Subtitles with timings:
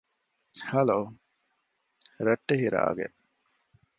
[0.69, 0.99] ހަލޯ!
[2.25, 3.17] ރައްޓެހި ރާގެއް